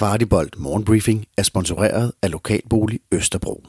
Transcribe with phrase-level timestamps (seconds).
[0.00, 3.64] Kvartibolt Morgenbriefing er sponsoreret af Lokalbolig Østerbro.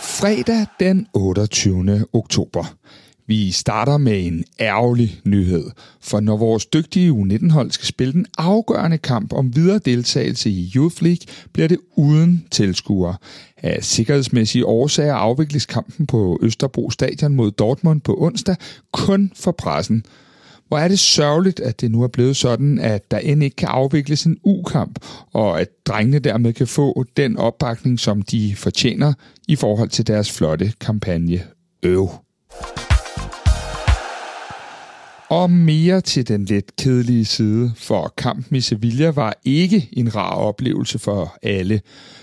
[0.00, 2.04] Fredag den 28.
[2.12, 2.74] oktober.
[3.26, 5.64] Vi starter med en ærgerlig nyhed,
[6.00, 11.02] for når vores dygtige U19-hold skal spille den afgørende kamp om videre deltagelse i Youth
[11.02, 13.16] League, bliver det uden tilskuere.
[13.56, 18.56] Af sikkerhedsmæssige årsager afvikles kampen på Østerbro Stadion mod Dortmund på onsdag
[18.92, 20.04] kun for pressen.
[20.68, 23.68] Hvor er det sørgeligt, at det nu er blevet sådan, at der end ikke kan
[23.68, 24.98] afvikles en ukamp,
[25.32, 29.12] og at drengene dermed kan få den opbakning, som de fortjener
[29.48, 31.40] i forhold til deres flotte kampagne.
[31.82, 32.08] Øv.
[35.30, 40.34] Og mere til den lidt kedelige side, for kampen i Sevilla var ikke en rar
[40.34, 41.80] oplevelse for alle.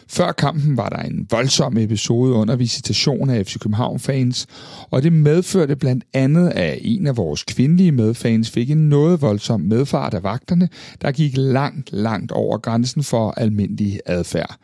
[0.08, 4.48] Før kampen var der en voldsom episode under visitation af FC København-fans,
[4.92, 9.62] og det medførte blandt andet, at en af vores kvindelige medfans fik en noget voldsom
[9.62, 10.70] medfart af vagterne,
[11.02, 14.56] der gik langt, langt over grænsen for almindelig adfærd.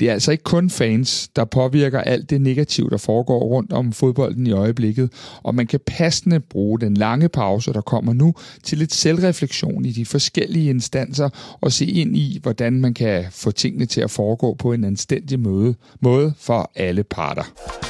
[0.00, 3.92] Det er altså ikke kun fans, der påvirker alt det negative, der foregår rundt om
[3.92, 5.12] fodbolden i øjeblikket,
[5.42, 9.92] og man kan passende bruge den lange pause, der kommer nu, til lidt selvreflektion i
[9.92, 11.28] de forskellige instanser
[11.60, 15.40] og se ind i, hvordan man kan få tingene til at foregå på en anstændig
[15.40, 17.87] måde, måde for alle parter.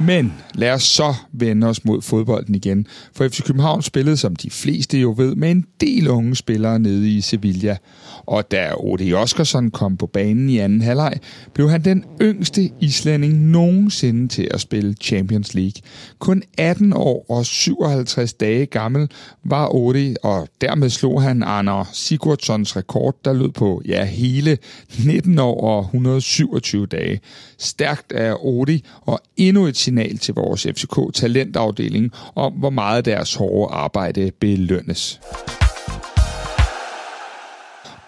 [0.00, 4.50] Men lad os så vende os mod fodbolden igen, for FC København spillede, som de
[4.50, 7.76] fleste jo ved, med en del unge spillere nede i Sevilla.
[8.26, 11.12] Og da Ode Oskarsson kom på banen i anden halvleg,
[11.54, 15.82] blev han den yngste islænding nogensinde til at spille Champions League.
[16.18, 19.08] Kun 18 år og 57 dage gammel
[19.44, 24.58] var Ode, og dermed slog han Arne Sigurdssons rekord, der lød på ja, hele
[25.04, 27.20] 19 år og 127 dage.
[27.58, 33.34] Stærkt af Ode, og endnu et signal til vores FCK talentafdeling om, hvor meget deres
[33.34, 35.20] hårde arbejde belønnes.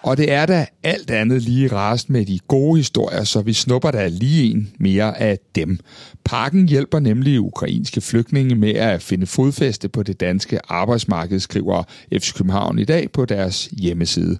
[0.03, 3.91] Og det er da alt andet lige rast med de gode historier, så vi snupper
[3.91, 5.79] da lige en mere af dem.
[6.25, 11.83] Pakken hjælper nemlig ukrainske flygtninge med at finde fodfæste på det danske arbejdsmarked, skriver
[12.13, 14.37] FC København i dag på deres hjemmeside.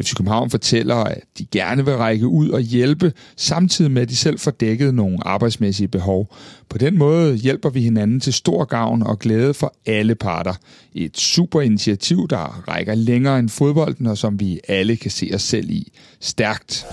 [0.00, 4.16] FC København fortæller, at de gerne vil række ud og hjælpe, samtidig med at de
[4.16, 6.34] selv får dækket nogle arbejdsmæssige behov.
[6.68, 10.54] På den måde hjælper vi hinanden til stor gavn og glæde for alle parter.
[10.94, 15.30] Et super initiativ, der rækker længere end fodbolden, og som vi alle kan kan se
[15.34, 15.92] os selv i.
[16.20, 16.86] Stærkt.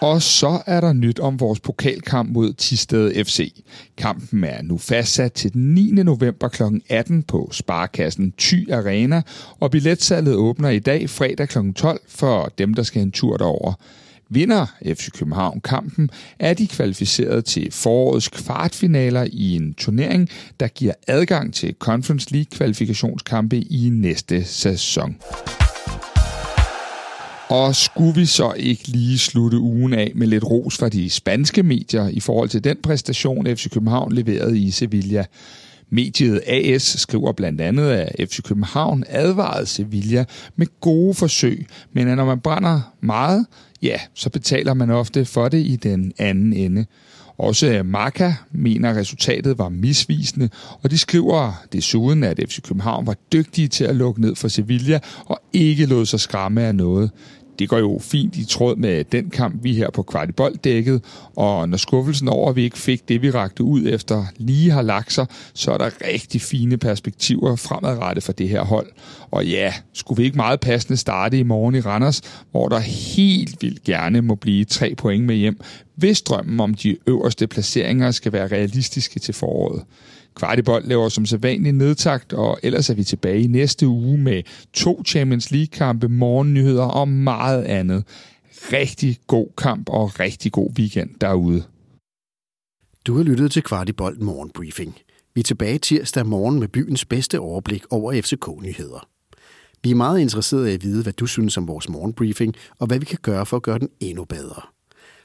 [0.00, 3.54] Og så er der nyt om vores pokalkamp mod Tisted FC.
[3.96, 5.90] Kampen er nu fastsat til den 9.
[5.90, 6.62] november kl.
[6.88, 9.22] 18 på Sparkassen Thy Arena,
[9.60, 11.58] og billetsalget åbner i dag fredag kl.
[11.76, 13.72] 12 for dem, der skal en tur derover.
[14.32, 20.28] Vinder FC København kampen, er de kvalificeret til forårets kvartfinaler i en turnering,
[20.60, 25.16] der giver adgang til Conference League kvalifikationskampe i næste sæson.
[27.48, 31.62] Og skulle vi så ikke lige slutte ugen af med lidt ros fra de spanske
[31.62, 35.24] medier i forhold til den præstation, FC København leverede i Sevilla?
[35.90, 40.24] Mediet AS skriver blandt andet, at FC København advarede Sevilla
[40.56, 43.46] med gode forsøg, men at når man brænder meget,
[43.82, 46.86] ja, så betaler man ofte for det i den anden ende.
[47.38, 50.48] Også Marca mener, at resultatet var misvisende,
[50.82, 54.98] og de skriver desuden, at FC København var dygtige til at lukke ned for Sevilla
[55.24, 57.10] og ikke lod sig skræmme af noget
[57.60, 61.00] det går jo fint i tråd med den kamp, vi her på Kvartibold dækkede,
[61.36, 64.82] og når skuffelsen over, at vi ikke fik det, vi rakte ud efter, lige har
[64.82, 68.86] lagt sig, så er der rigtig fine perspektiver fremadrettet for det her hold.
[69.30, 72.78] Og ja, skulle vi ikke meget passende starte i morgen i Randers, hvor der
[73.14, 75.60] helt vildt gerne må blive tre point med hjem,
[76.00, 79.84] hvis drømmen om de øverste placeringer skal være realistiske til foråret.
[80.34, 85.02] Kvartibold laver som sædvanligt nedtagt, og ellers er vi tilbage i næste uge med to
[85.06, 88.04] Champions League-kampe, morgennyheder og meget andet.
[88.72, 91.62] Rigtig god kamp og rigtig god weekend derude.
[93.06, 94.98] Du har lyttet til Kvartibold Morgenbriefing.
[95.34, 99.08] Vi er tilbage tirsdag morgen med byens bedste overblik over FCK-nyheder.
[99.82, 102.98] Vi er meget interesserede i at vide, hvad du synes om vores morgenbriefing, og hvad
[102.98, 104.62] vi kan gøre for at gøre den endnu bedre.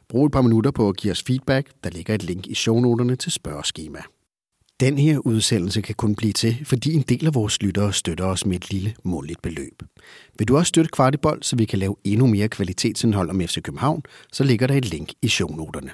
[0.10, 1.70] Brug et par minutter på at give os feedback.
[1.84, 4.00] Der ligger et link i shownoterne til spørgeskema.
[4.80, 8.46] Den her udsendelse kan kun blive til, fordi en del af vores lyttere støtter os
[8.46, 9.84] med et lille måligt beløb.
[10.40, 14.04] Vil du også støtte Kvartibold, så vi kan lave endnu mere kvalitetsindhold om FC København,
[14.32, 15.92] så ligger der et link i shownoterne.